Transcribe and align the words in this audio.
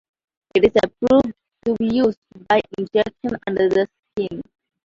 It 0.55 0.63
is 0.65 0.71
approved 0.83 1.35
to 1.65 1.75
be 1.77 1.89
used 1.97 2.17
by 2.49 2.59
injection 2.79 3.37
under 3.45 3.69
the 3.69 3.87
skin. 4.17 4.41